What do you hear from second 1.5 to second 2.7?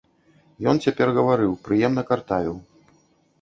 прыемна картавіў.